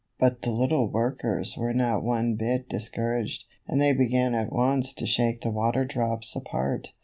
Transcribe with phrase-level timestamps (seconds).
[0.17, 4.93] But the little workers were not one bit dis couraged, and they began at once
[4.95, 6.93] to shake the water drops apart.